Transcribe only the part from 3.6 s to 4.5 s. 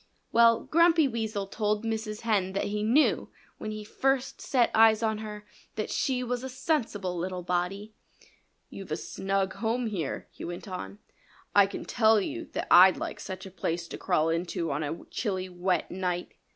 he first